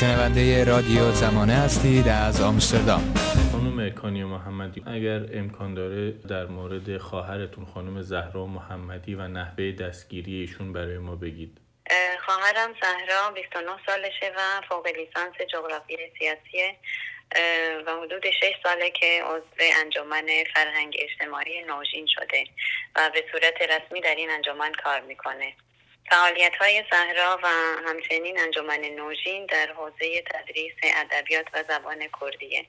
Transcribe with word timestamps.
شنونده 0.00 0.64
رادیو 0.64 1.10
زمانه 1.10 1.52
هستید 1.52 2.08
از 2.08 2.40
آمستردام. 2.40 3.14
خانم 3.52 3.90
کانیا 3.90 4.26
محمدی 4.26 4.82
اگر 4.86 5.38
امکان 5.38 5.74
داره 5.74 6.10
در 6.10 6.46
مورد 6.46 6.98
خواهرتون 6.98 7.64
خانم 7.64 8.02
زهرا 8.02 8.46
محمدی 8.46 9.14
و 9.14 9.28
نحوه 9.28 9.72
دستگیری 9.72 10.40
ایشون 10.40 10.72
برای 10.72 10.98
ما 10.98 11.16
بگید. 11.16 11.58
خواهرم 12.26 12.74
زهرا 12.82 13.30
29 13.34 13.70
سالشه 13.86 14.32
و 14.36 14.60
فوق 14.68 14.86
لیسانس 14.86 15.34
جغرافی 15.52 15.96
سیاسیه 16.18 16.76
و 17.86 17.90
حدود 18.02 18.30
6 18.30 18.52
ساله 18.62 18.90
که 18.90 19.22
عضو 19.24 19.80
انجمن 19.84 20.26
فرهنگ 20.54 20.96
اجتماعی 20.98 21.62
نوژین 21.62 22.06
شده 22.06 22.44
و 22.96 23.10
به 23.14 23.24
صورت 23.32 23.62
رسمی 23.62 24.00
در 24.00 24.14
این 24.14 24.30
انجمن 24.30 24.72
کار 24.84 25.00
می‌کنه. 25.00 25.52
فعالیت 26.10 26.56
های 26.60 26.84
زهرا 26.90 27.40
و 27.42 27.46
همچنین 27.86 28.40
انجمن 28.40 28.80
نوژین 28.80 29.46
در 29.46 29.72
حوزه 29.72 30.22
تدریس 30.22 30.74
ادبیات 30.82 31.46
و 31.52 31.64
زبان 31.68 32.08
کردیه. 32.20 32.66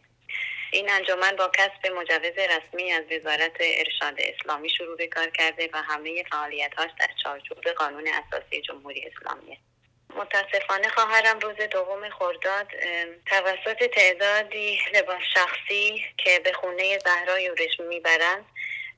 این 0.72 0.90
انجمن 0.90 1.36
با 1.36 1.52
کسب 1.58 1.88
مجوز 1.96 2.38
رسمی 2.38 2.92
از 2.92 3.04
وزارت 3.12 3.56
ارشاد 3.60 4.16
اسلامی 4.18 4.70
شروع 4.70 4.98
به 4.98 5.08
کار 5.08 5.30
کرده 5.30 5.70
و 5.74 5.82
همه 5.82 6.24
فعالیتهاش 6.32 6.90
در 7.00 7.10
چارچوب 7.24 7.64
قانون 7.64 8.08
اساسی 8.08 8.62
جمهوری 8.62 9.12
اسلامیه. 9.12 9.58
متاسفانه 10.16 10.90
خواهرم 10.90 11.40
روز 11.40 11.56
دوم 11.56 12.10
خرداد 12.10 12.68
توسط 13.26 13.84
تعدادی 13.84 14.80
لباس 14.94 15.22
شخصی 15.34 16.06
که 16.18 16.40
به 16.40 16.54
خونه 16.54 17.00
زهرا 17.00 17.40
یورش 17.40 17.80
می‌برند 17.80 18.46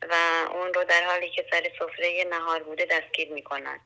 و 0.01 0.13
اون 0.51 0.73
رو 0.73 0.83
در 0.83 1.03
حالی 1.03 1.29
که 1.29 1.45
سر 1.51 1.71
سفره 1.79 2.23
نهار 2.29 2.63
بوده 2.63 2.85
دستگیر 2.85 3.29
می‌کنند 3.29 3.79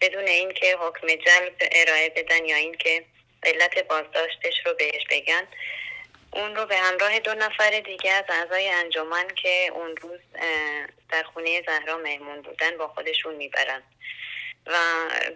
بدون 0.00 0.26
اینکه 0.26 0.76
حکم 0.76 1.06
جلب 1.06 1.56
ارائه 1.72 2.08
بدن 2.08 2.44
یا 2.44 2.56
اینکه 2.56 3.04
علت 3.42 3.88
بازداشتش 3.88 4.66
رو 4.66 4.74
بهش 4.74 5.04
بگن 5.10 5.48
اون 6.32 6.56
رو 6.56 6.66
به 6.66 6.76
همراه 6.76 7.18
دو 7.18 7.34
نفر 7.34 7.80
دیگه 7.80 8.12
از 8.12 8.24
اعضای 8.28 8.68
انجمن 8.68 9.28
که 9.42 9.70
اون 9.74 9.96
روز 9.96 10.20
در 11.10 11.22
خونه 11.22 11.62
زهرا 11.66 11.98
مهمون 11.98 12.42
بودن 12.42 12.78
با 12.78 12.88
خودشون 12.88 13.34
می‌برن. 13.34 13.82
و 14.66 14.76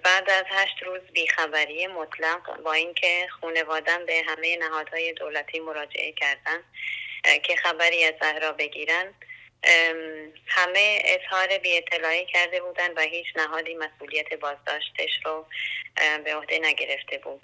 بعد 0.03 0.31
از 0.31 0.45
هشت 0.49 0.83
روز 0.83 1.01
بیخبری 1.13 1.87
مطلق 1.87 2.63
با 2.63 2.73
اینکه 2.73 3.29
خانوادم 3.41 4.07
به 4.07 4.23
همه 4.27 4.57
نهادهای 4.57 5.13
دولتی 5.13 5.61
مراجعه 5.61 6.13
کردن 6.13 6.63
که 7.43 7.57
خبری 7.57 8.05
از 8.05 8.15
زهرا 8.21 8.53
بگیرن 8.53 9.15
همه 10.47 11.03
اظهار 11.05 11.59
بی 11.59 11.77
اطلاعی 11.77 12.27
کرده 12.27 12.61
بودن 12.61 12.93
و 12.93 13.01
هیچ 13.01 13.27
نهادی 13.37 13.75
مسئولیت 13.75 14.35
بازداشتش 14.35 15.21
رو 15.25 15.47
به 16.25 16.35
عهده 16.35 16.59
نگرفته 16.59 17.19
بود. 17.19 17.43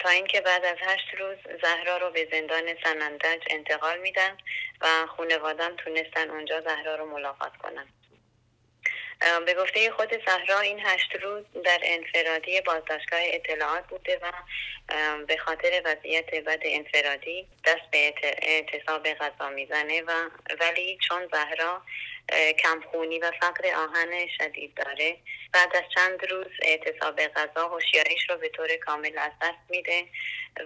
تا 0.00 0.08
اینکه 0.08 0.40
بعد 0.40 0.64
از 0.64 0.76
هشت 0.80 1.14
روز 1.18 1.36
زهرا 1.62 1.96
رو 1.96 2.10
به 2.10 2.28
زندان 2.32 2.76
سنندج 2.84 3.42
انتقال 3.50 3.98
میدن 3.98 4.36
و 4.80 5.06
خانوادم 5.16 5.76
تونستن 5.76 6.30
اونجا 6.30 6.60
زهرا 6.60 6.94
رو 6.94 7.06
ملاقات 7.06 7.56
کنن. 7.56 7.88
به 9.46 9.54
گفته 9.54 9.90
خود 9.90 10.24
زهرا 10.26 10.60
این 10.60 10.80
هشت 10.86 11.16
روز 11.22 11.44
در 11.64 11.78
انفرادی 11.82 12.60
بازداشتگاه 12.60 13.20
اطلاعات 13.22 13.86
بوده 13.86 14.18
و 14.22 14.32
به 15.26 15.36
خاطر 15.36 15.82
وضعیت 15.84 16.34
بد 16.34 16.60
انفرادی 16.62 17.46
دست 17.64 17.90
به 17.90 18.14
اعتصاب 18.42 19.08
غذا 19.08 19.48
می‌زنه 19.48 20.02
و 20.02 20.12
ولی 20.60 20.98
چون 21.08 21.28
زهرا 21.32 21.82
کمخونی 22.62 23.18
و 23.18 23.32
فقر 23.40 23.74
آهن 23.74 24.26
شدید 24.38 24.74
داره 24.74 25.16
بعد 25.52 25.76
از 25.76 25.84
چند 25.94 26.30
روز 26.30 26.46
اعتصاب 26.62 27.20
غذا 27.20 27.68
هوشیاریش 27.68 28.30
رو 28.30 28.36
به 28.36 28.48
طور 28.48 28.76
کامل 28.76 29.18
از 29.18 29.32
دست 29.42 29.70
میده 29.70 30.04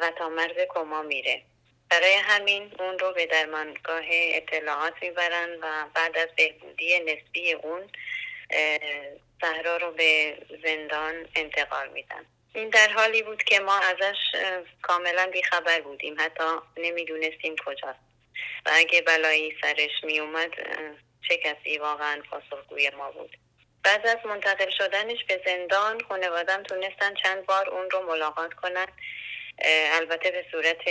و 0.01 0.13
تا 0.19 0.29
مرز 0.29 0.57
کما 0.75 1.03
میره. 1.03 1.43
برای 1.91 2.15
همین 2.15 2.73
اون 2.79 2.99
رو 2.99 3.13
به 3.13 3.27
درمانگاه 3.27 4.05
اطلاعات 4.11 4.95
می‌برن 5.03 5.59
و 5.63 5.87
بعد 5.95 6.19
از 6.19 6.29
بهبودی 6.37 7.01
نسبی 7.01 7.53
اون 7.53 7.91
زهرا 9.43 9.77
رو 9.77 9.93
به 9.93 10.39
زندان 10.65 11.29
انتقال 11.35 11.89
میدن. 11.89 12.27
این 12.55 12.69
در 12.69 12.89
حالی 12.89 13.23
بود 13.23 13.43
که 13.43 13.61
ما 13.61 13.79
ازش 13.79 14.17
کاملا 14.83 15.31
بیخبر 15.33 15.81
بودیم. 15.81 16.17
حتی 16.19 16.45
نمی‌دونستیم 16.77 17.57
کجاست. 17.67 17.99
و 18.67 18.71
اگه 18.75 19.03
بلایی 19.03 19.57
سرش 19.63 19.91
میومد 20.03 20.51
چه 21.29 21.37
کسی 21.37 21.79
واقعا 21.79 22.23
پاسخگوی 22.31 22.91
ما 22.91 23.11
بود؟ 23.11 23.37
بعد 23.85 24.07
از 24.07 24.19
منتقل 24.25 24.71
شدنش 24.71 25.25
به 25.25 25.43
زندان 25.47 26.01
خانوادم 26.01 26.63
تونستن 26.63 27.15
چند 27.15 27.47
بار 27.47 27.71
اون 27.71 27.91
رو 27.91 28.03
ملاقات 28.03 28.55
کنن. 28.55 28.87
البته 29.93 30.31
به 30.31 30.45
صورت 30.51 30.83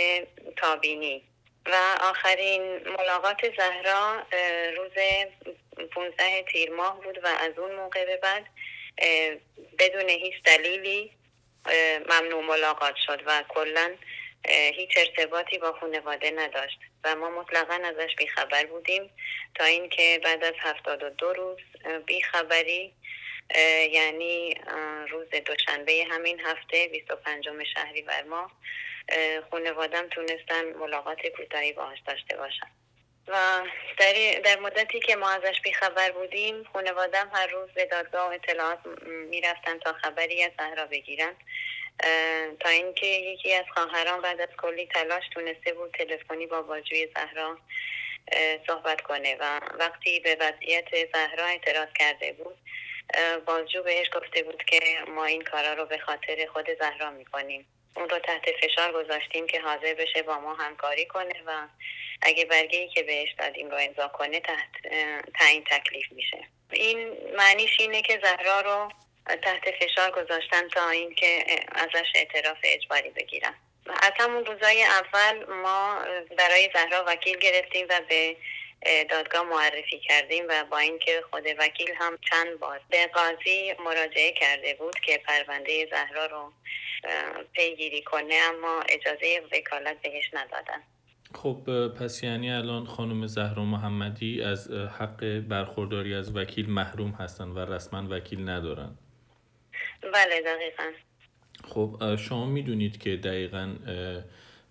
تابینی. 0.56 1.24
و 1.66 1.96
آخرین 2.00 2.88
ملاقات 2.88 3.56
زهرا 3.56 4.26
روز 4.76 4.92
15 5.94 6.42
تیر 6.42 6.70
ماه 6.70 7.00
بود 7.02 7.24
و 7.24 7.26
از 7.26 7.58
اون 7.58 7.74
موقع 7.74 8.04
به 8.04 8.16
بعد 8.16 8.46
بدون 9.78 10.08
هیچ 10.08 10.34
دلیلی 10.44 11.12
ممنوع 12.10 12.44
ملاقات 12.44 12.96
شد 13.06 13.22
و 13.26 13.44
کلا 13.48 13.96
هیچ 14.48 14.90
ارتباطی 14.96 15.58
با 15.58 15.72
خانواده 15.72 16.30
نداشت 16.30 16.78
و 17.04 17.14
ما 17.14 17.30
مطلقا 17.30 17.74
ازش 17.74 18.14
بیخبر 18.16 18.66
بودیم 18.66 19.10
تا 19.54 19.64
اینکه 19.64 20.20
بعد 20.24 20.44
از 20.44 20.54
هفتاد 20.58 21.02
و 21.02 21.10
دو 21.10 21.32
روز 21.32 21.58
بیخبری 22.06 22.92
یعنی 23.90 24.54
روز 25.10 25.28
دوشنبه 25.46 26.06
همین 26.10 26.40
هفته 26.40 26.88
25 26.88 27.48
شهری 27.74 28.02
بر 28.02 28.22
ما 28.22 28.50
خانوادم 29.50 30.08
تونستن 30.08 30.72
ملاقات 30.72 31.26
کوتاهی 31.26 31.72
باهاش 31.72 31.98
داشته 32.06 32.36
باشن. 32.36 32.66
و 33.28 33.62
در, 33.98 34.40
در 34.44 34.58
مدتی 34.60 35.00
که 35.00 35.16
ما 35.16 35.30
ازش 35.30 35.60
بیخبر 35.60 36.10
بودیم 36.10 36.64
خانوادم 36.72 37.30
هر 37.34 37.46
روز 37.46 37.70
به 37.70 37.84
دادگاه 37.84 38.34
اطلاعات 38.34 38.78
می‌رفتن 39.06 39.78
تا 39.78 39.92
خبری 39.92 40.44
از 40.44 40.50
زهرا 40.58 40.86
بگیرن. 40.86 41.36
تا 42.60 42.68
اینکه 42.68 43.06
یکی 43.06 43.54
از 43.54 43.64
خواهران 43.74 44.20
بعد 44.20 44.40
از 44.40 44.48
کلی 44.62 44.86
تلاش 44.86 45.22
تونسته 45.34 45.72
بود 45.72 45.94
تلفنی 45.98 46.46
با 46.46 46.62
باجوی 46.62 47.08
زهرا 47.16 47.58
صحبت 48.66 49.00
کنه 49.00 49.36
و 49.40 49.60
وقتی 49.78 50.20
به 50.20 50.36
وضعیت 50.40 50.88
زهرا 51.14 51.44
اعتراض 51.44 51.88
کرده 51.98 52.32
بود 52.32 52.56
بازجو 53.46 53.82
بهش 53.82 54.10
گفته 54.14 54.42
بود 54.42 54.64
که 54.64 54.80
ما 55.08 55.24
این 55.24 55.42
کارا 55.42 55.72
رو 55.72 55.86
به 55.86 55.98
خاطر 55.98 56.46
خود 56.52 56.66
زهرا 56.80 57.10
می‌کنیم. 57.10 57.66
اون 57.96 58.08
رو 58.08 58.18
تحت 58.18 58.44
فشار 58.62 58.92
گذاشتیم 58.92 59.46
که 59.46 59.60
حاضر 59.60 59.94
بشه 59.94 60.22
با 60.22 60.38
ما 60.38 60.54
همکاری 60.54 61.06
کنه 61.06 61.42
و 61.46 61.68
اگه 62.22 62.44
برگه 62.44 62.88
که 62.88 63.02
بهش 63.02 63.34
دادیم 63.38 63.70
رو 63.70 63.76
امضا 63.80 64.08
کنه 64.08 64.40
تحت 64.40 64.68
تعیین 65.34 65.64
تکلیف 65.64 66.12
میشه. 66.12 66.38
این 66.70 67.16
معنیش 67.36 67.80
اینه 67.80 68.02
که 68.02 68.20
زهرا 68.22 68.60
رو 68.60 68.88
تحت 69.36 69.70
فشار 69.80 70.10
گذاشتن 70.10 70.68
تا 70.68 70.88
اینکه 70.88 71.44
ازش 71.72 72.12
اعتراف 72.14 72.58
اجباری 72.62 73.10
بگیرن 73.10 73.54
از 73.86 74.12
همون 74.18 74.44
روزای 74.44 74.82
اول 74.82 75.44
ما 75.62 76.04
برای 76.38 76.70
زهرا 76.74 77.04
وکیل 77.06 77.38
گرفتیم 77.38 77.86
و 77.90 78.00
به 78.08 78.36
دادگاه 79.10 79.42
معرفی 79.42 80.00
کردیم 80.00 80.44
و 80.48 80.64
با 80.70 80.78
اینکه 80.78 81.22
خود 81.30 81.42
وکیل 81.58 81.88
هم 81.94 82.18
چند 82.30 82.58
بار 82.60 82.80
به 82.90 83.06
قاضی 83.14 83.72
مراجعه 83.84 84.32
کرده 84.32 84.74
بود 84.78 84.94
که 85.00 85.20
پرونده 85.26 85.88
زهرا 85.90 86.26
رو 86.26 86.52
پیگیری 87.52 88.02
کنه 88.02 88.34
اما 88.34 88.80
اجازه 88.88 89.42
وکالت 89.52 90.02
بهش 90.02 90.30
ندادن. 90.32 90.82
خب 91.34 91.88
پس 91.88 92.22
یعنی 92.22 92.52
الان 92.52 92.86
خانم 92.86 93.26
زهرا 93.26 93.64
محمدی 93.64 94.42
از 94.42 94.70
حق 94.70 95.24
برخورداری 95.24 96.14
از 96.14 96.36
وکیل 96.36 96.70
محروم 96.70 97.10
هستن 97.10 97.48
و 97.48 97.58
رسما 97.58 98.08
وکیل 98.10 98.48
ندارن؟ 98.48 98.98
بله 100.14 100.42
دقیقا. 100.42 100.92
خب 101.64 102.16
شما 102.16 102.46
می‌دونید 102.46 102.98
که 102.98 103.16
دقیقا 103.16 103.74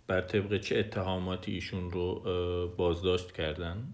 بر 0.07 0.21
طبق 0.21 0.59
چه 0.59 0.77
اتهاماتی 0.77 1.51
ایشون 1.53 1.91
رو 1.91 2.19
بازداشت 2.77 3.31
کردن؟ 3.31 3.93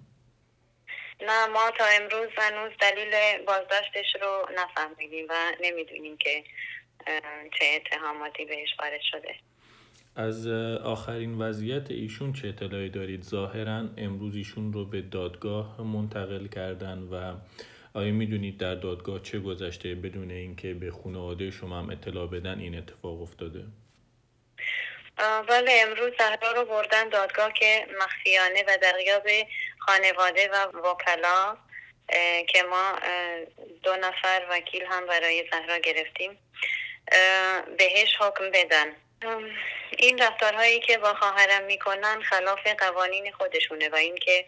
نه 1.21 1.45
ما 1.45 1.71
تا 1.77 1.85
امروز 1.85 2.29
هنوز 2.37 2.71
دلیل 2.81 3.37
بازداشتش 3.47 4.15
رو 4.21 4.47
نفهمیدیم 4.55 5.25
و 5.29 5.33
نمی‌دونیم 5.61 6.17
که 6.17 6.43
چه 7.59 7.65
اتهاماتی 7.75 8.45
بهش 8.45 8.69
وارد 8.79 9.01
شده 9.01 9.35
از 10.15 10.47
آخرین 10.83 11.37
وضعیت 11.37 11.91
ایشون 11.91 12.33
چه 12.33 12.47
اطلاعی 12.47 12.89
دارید؟ 12.89 13.23
ظاهرا 13.23 13.89
امروز 13.97 14.35
ایشون 14.35 14.73
رو 14.73 14.85
به 14.85 15.01
دادگاه 15.01 15.81
منتقل 15.81 16.47
کردن 16.47 16.97
و 16.97 17.33
آیا 17.93 18.13
می‌دونید 18.13 18.57
در 18.57 18.75
دادگاه 18.75 19.21
چه 19.21 19.39
گذشته 19.39 19.95
بدون 19.95 20.31
اینکه 20.31 20.73
به 20.73 20.91
خانواده 20.91 21.51
شما 21.51 21.79
هم 21.79 21.89
اطلاع 21.89 22.27
بدن 22.27 22.59
این 22.59 22.77
اتفاق 22.77 23.21
افتاده؟ 23.21 23.63
بله 25.47 25.71
امروز 25.87 26.11
زهرا 26.19 26.51
رو 26.51 26.65
بردن 26.65 27.09
دادگاه 27.09 27.53
که 27.53 27.87
مخفیانه 27.99 28.63
و 28.67 28.77
در 28.81 28.91
غیاب 28.91 29.27
خانواده 29.87 30.49
و 30.49 30.65
وکلا 30.65 31.57
که 32.47 32.63
ما 32.63 32.99
دو 33.83 33.95
نفر 33.95 34.45
وکیل 34.49 34.85
هم 34.85 35.05
برای 35.05 35.49
زهرا 35.51 35.77
گرفتیم 35.77 36.37
بهش 37.77 38.15
حکم 38.19 38.51
بدن. 38.51 38.95
این 39.97 40.21
رفتارهایی 40.21 40.79
که 40.79 40.97
با 40.97 41.13
خواهرم 41.13 41.63
می‌کنن 41.63 42.21
خلاف 42.21 42.67
قوانین 42.67 43.31
خودشونه 43.31 43.89
و 43.89 43.95
اینکه 43.95 44.45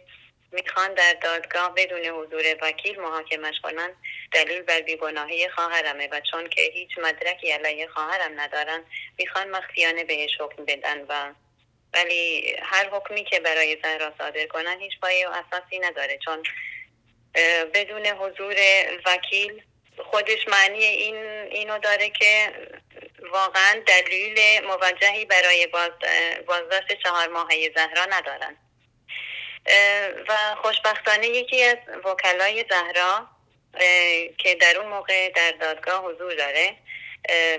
می‌خوان 0.52 0.94
در 0.94 1.14
دادگاه 1.14 1.74
بدون 1.76 2.06
حضور 2.06 2.44
وکیل 2.62 3.00
محاکمش 3.00 3.60
کنن 3.64 3.90
دلیل 4.32 4.62
بر 4.62 4.82
بیگناهی 4.82 5.50
خواهرمه 5.50 6.08
و 6.12 6.22
چون 6.32 6.50
که 6.50 6.62
هیچ 6.62 6.98
مدرکی 6.98 7.52
علیه 7.52 7.88
خواهرم 7.88 8.42
ندارن 8.42 8.84
می‌خوان 9.18 9.50
مخفیانه 9.50 10.04
بهش 10.04 10.42
حکم 10.42 10.66
بدن 10.66 11.06
و 11.10 11.34
ولی 11.94 12.56
هر 12.62 12.90
حکمی 12.90 13.24
که 13.24 13.40
برای 13.40 13.78
زهرا 13.84 14.14
صادر 14.18 14.46
کنن 14.46 14.80
هیچ 14.80 15.00
پایه 15.02 15.30
و 15.30 15.32
اساسی 15.32 15.80
نداره. 15.80 16.18
چون 16.26 16.44
بدون 17.74 18.06
حضور 18.08 18.56
وکیل 19.06 19.64
خودش 19.98 20.48
معنی 20.48 20.84
این 20.84 21.16
اینو 21.52 21.78
داره 21.80 22.10
که 22.10 22.52
واقعا 23.32 23.84
دلیل 23.88 24.66
موجهی 24.66 25.26
برای 25.26 25.68
باز 25.68 25.92
بازداشت 26.48 26.94
چهار 27.04 27.28
ماهه 27.28 27.72
زهرا 27.76 28.06
ندارن. 28.06 28.58
و 30.28 30.56
خوشبختانه 30.62 31.28
یکی 31.28 31.64
از 31.64 31.78
وکلای 32.06 32.66
زهرا 32.70 33.28
که 34.38 34.56
در 34.56 34.78
اون 34.78 34.90
موقع 34.90 35.30
در 35.30 35.52
دادگاه 35.52 36.06
حضور 36.06 36.36
داره 36.36 36.76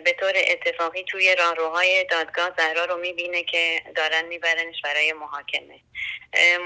به 0.04 0.12
طور 0.20 0.32
اتفاقی 0.36 1.04
توی 1.04 1.34
راهروهای 1.34 2.04
دادگاه 2.04 2.50
زهرا 2.58 2.84
رو 2.84 2.96
می‌بینه 2.96 3.42
که 3.42 3.82
دارن 3.94 4.24
میبرنش 4.24 4.80
برای 4.84 5.12
محاکمه. 5.12 5.80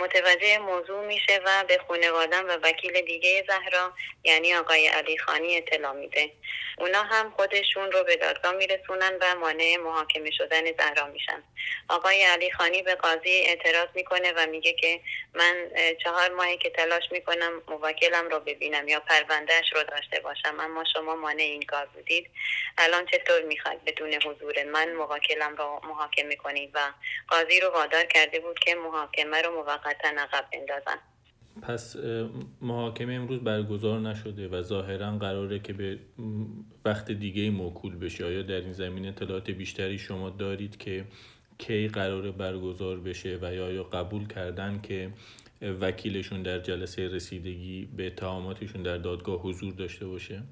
متوجه 0.01 0.59
موضوع 0.59 1.07
میشه 1.07 1.41
و 1.45 1.65
به 1.69 1.81
خانوادم 1.89 2.49
و 2.49 2.53
وکیل 2.63 3.01
دیگه 3.01 3.45
زهرا 3.49 3.93
یعنی 4.25 4.55
آقای 4.55 4.87
علی 4.87 5.19
خانی 5.19 5.57
اطلاع 5.57 5.93
میده. 5.93 6.31
اونا 6.79 7.03
هم 7.03 7.31
خودشون 7.37 7.93
رو 7.93 8.05
به 8.05 8.17
دادگاه 8.17 8.53
میرسونن 8.53 9.19
و 9.21 9.35
مانع 9.35 9.77
محاکمه 9.77 10.31
شدن 10.31 10.65
زهرا 10.65 11.07
میشن. 11.07 11.43
آقای 11.89 12.23
علی 12.23 12.51
خانی 12.51 12.83
به 12.83 12.95
قاضی 12.95 13.31
اعتراض 13.31 13.89
می‌کنه 13.95 14.33
و 14.33 14.47
میگه 14.47 14.73
که 14.73 15.01
من 15.35 15.71
چهار 16.03 16.29
ماهی 16.29 16.59
که 16.59 16.71
تلاش 16.71 17.03
می‌کنم 17.11 17.63
موکلم 17.69 18.29
رو 18.29 18.41
ببینم 18.41 18.89
یا 18.89 19.01
پروندهش 19.01 19.73
رو 19.73 19.83
داشته 19.83 20.21
باشم 20.21 20.61
اما 20.61 20.85
شما 20.93 21.15
مانع 21.15 21.43
این 21.43 21.63
کار 21.63 21.87
بودید. 21.87 22.31
الان 22.85 23.07
چطور 23.07 23.43
می‌خواد 23.49 23.77
بدون 23.87 24.15
حضور 24.15 24.55
من 24.73 24.93
موکلم 24.93 25.57
رو 25.59 25.81
محاکمه 25.89 26.37
کنید 26.37 26.71
و 26.75 26.79
قاضی 27.29 27.61
رو 27.61 27.69
وادار 27.69 28.05
کرده 28.05 28.41
بود 28.41 28.59
که 28.59 28.75
محاکمه 28.75 29.43
رو 29.43 29.51
موقتا 29.57 30.09
عقب 30.19 30.45
بندازن. 30.53 30.99
پس 31.63 31.97
محاکمه 32.61 33.15
امروز 33.15 33.41
برگزار 33.41 34.01
نشده 34.01 34.49
و 34.49 34.63
ظاهرا 34.63 35.11
قراره 35.11 35.59
که 35.59 35.73
به 35.73 35.99
وقت 36.85 37.11
دیگه 37.11 37.51
موکول 37.51 37.97
بشه 37.97 38.25
آیا 38.25 38.43
در 38.43 38.61
این 38.61 38.73
زمین 38.73 39.09
اطلاعات 39.09 39.51
بیشتری 39.51 39.99
شما 39.99 40.31
دارید 40.31 40.77
که 40.77 41.05
کی 41.59 41.89
قراره 41.89 42.31
برگزار 42.31 43.01
بشه 43.01 43.39
و 43.43 43.55
یا 43.55 43.67
آیا 43.67 43.83
قبول 43.85 44.27
کردن 44.27 44.81
که 44.81 45.11
وکیلشون 45.81 46.43
در 46.43 46.59
جلسه 46.59 47.09
رسیدگی 47.09 47.89
به 47.97 48.07
اتهاماتشون 48.07 48.83
در 48.83 48.97
دادگاه 48.97 49.41
حضور 49.41 49.73
داشته 49.75 50.07
باشه؟ 50.07 50.43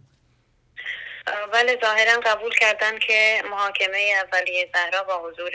بله 1.26 1.78
ظاهرا 1.80 2.20
قبول 2.20 2.54
کردن 2.54 2.98
که 2.98 3.42
محاکمه 3.50 4.14
اولیه 4.24 4.68
زهرا 4.74 5.02
با 5.02 5.28
حضور 5.28 5.52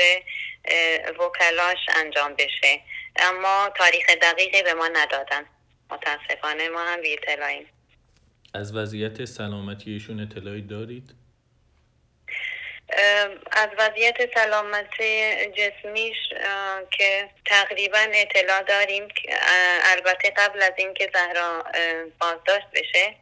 وکلاش 1.19 1.77
انجام 1.95 2.33
بشه. 2.33 2.81
اما 3.15 3.69
تاریخ 3.77 4.05
دقیقی 4.21 4.63
به 4.63 4.73
ما 4.73 4.87
ندادن. 4.87 5.45
متاسفانه 5.89 6.69
ما 6.69 6.79
هم 6.79 7.01
بی 7.01 7.17
از 8.53 8.75
وضعیت 8.75 9.25
سلامتیشون 9.25 10.19
اطلاعی 10.19 10.61
دارید؟ 10.61 11.26
از 13.51 13.69
وضعیت 13.78 14.36
سلامت 14.36 15.01
جسمیش 15.54 16.18
که 16.92 17.30
تقریبا 17.45 18.07
اطلاع 18.13 18.62
داریم 18.62 19.07
البته 19.84 20.30
قبل 20.30 20.62
از 20.62 20.74
اینکه 20.78 21.10
زهرا 21.13 21.63
بازداشت 22.19 22.68
بشه 22.74 23.16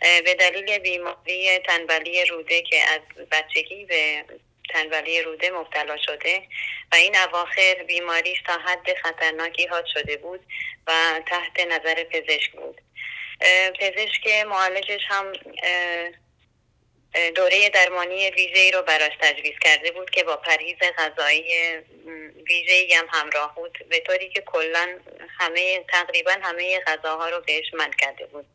به 0.00 0.34
دلیل 0.34 0.78
بیماری 0.78 1.58
تنبلی 1.58 2.24
روده 2.24 2.62
که 2.62 2.76
از 2.82 3.26
بچگی 3.30 3.84
به 3.84 4.24
تنبلی 4.72 5.22
روده 5.22 5.50
مبتلا 5.50 5.96
شده 5.96 6.42
و 6.92 6.94
این 6.94 7.16
اواخر 7.16 7.74
بیماریش 7.86 8.42
تا 8.46 8.52
حد 8.52 8.94
خطرناکی 9.02 9.66
حاد 9.66 9.86
شده 9.86 10.16
بود 10.16 10.40
و 10.86 10.92
تحت 11.26 11.66
نظر 11.66 12.04
پزشک 12.04 12.52
بود. 12.52 12.80
پزشک 13.80 14.28
معالجش 14.46 15.00
هم 15.08 15.32
دوره 17.34 17.68
درمانی 17.68 18.30
ویژه‌ای 18.30 18.70
رو 18.70 18.82
براش 18.82 19.12
تجویز 19.20 19.58
کرده 19.60 19.90
بود 19.90 20.10
که 20.10 20.24
با 20.24 20.36
پرهیز 20.36 20.76
غذایی 20.98 21.76
ویژه‌ای 22.48 22.94
هم 22.94 23.06
همراه 23.12 23.54
بود 23.54 23.78
به 23.88 24.00
طوری 24.00 24.28
که 24.28 24.40
کلا 24.40 24.98
همه 25.38 25.84
تقریبا 25.88 26.32
همه 26.42 26.80
غذاها 26.80 27.28
رو 27.28 27.40
بهش 27.40 27.74
من 27.74 27.90
کرده 27.90 28.26
بود. 28.26 28.46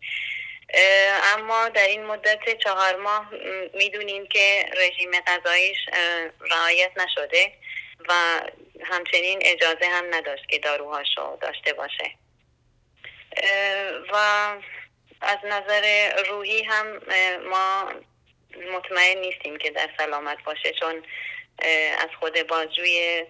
اما 1.24 1.70
در 1.70 1.88
این 1.88 2.06
مدت 2.06 2.58
چهار 2.64 2.96
ماه 2.96 3.30
می‌دونیم 3.74 4.28
که 4.28 4.66
رژیم 4.78 5.12
غذاییش 5.28 5.78
رعایت 6.52 6.92
نشده 6.98 7.52
و 8.10 8.42
همچنین 8.84 9.40
اجازه 9.42 9.86
هم 9.86 10.16
نداشت 10.16 10.50
که 10.50 10.60
داروهاشو 10.60 11.38
داشته 11.42 11.74
باشه. 11.74 12.12
و 14.14 14.16
از 15.22 15.38
نظر 15.44 16.12
روحی 16.30 16.64
هم 16.64 17.02
ما 17.50 17.92
مطمئن 18.78 19.18
نیستیم 19.18 19.58
که 19.58 19.72
در 19.72 19.90
سلامت 19.98 20.44
باشه 20.44 20.72
چون 20.72 21.04
از 22.00 22.10
خود 22.20 22.48
بازجوی 22.48 23.26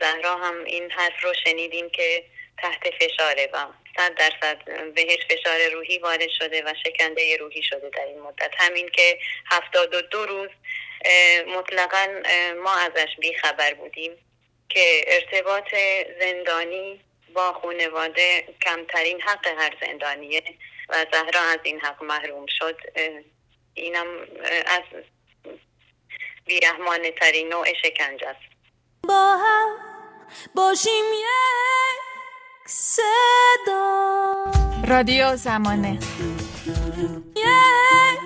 زهرا 0.00 0.36
هم 0.36 0.64
این 0.64 0.90
حرف 0.90 1.24
رو 1.24 1.34
شنیدیم 1.44 1.90
که 1.90 2.24
تحت 2.58 2.90
فشاره 3.00 3.48
و 3.52 3.66
صد 3.96 4.14
درصد 4.14 4.58
بهش 4.94 5.18
فشار 5.30 5.68
روحی 5.72 5.98
وارد 5.98 6.28
شده 6.28 6.62
و 6.62 6.74
شکنده 6.84 7.36
روحی 7.36 7.62
شده 7.62 7.90
در 7.90 8.04
این 8.04 8.20
مدت. 8.20 8.50
همین 8.58 8.88
که 8.88 9.18
هفتاد 9.50 9.94
و 9.94 10.02
دو 10.02 10.26
روز 10.26 10.48
مطلقا 11.46 12.06
ما 12.62 12.74
ازش 12.76 13.16
بیخبر 13.18 13.74
بودیم 13.74 14.12
که 14.68 15.04
ارتباط 15.06 15.74
زندانی 16.20 17.00
با 17.34 17.52
خانواده 17.52 18.44
کمترین 18.62 19.20
حق 19.20 19.46
هر 19.46 19.76
زندانیه 19.80 20.42
و 20.88 21.06
زهرا 21.12 21.40
از 21.40 21.58
این 21.62 21.80
حق 21.80 22.02
محروم 22.02 22.46
شد. 22.46 22.76
اینم 23.74 24.06
از 24.66 24.82
بیرحمانه 26.46 27.10
ترین 27.10 27.48
نوع 27.48 27.66
شکنجه 27.82 28.28
است. 28.28 28.40
با 29.08 29.36
هم 29.36 29.68
باشیم 30.54 31.04
یک 31.14 31.98
صدا. 32.66 34.44
رادیو 34.88 35.36
زمانه. 35.36 35.98
یک 37.36 38.18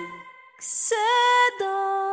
صدا. 0.59 2.06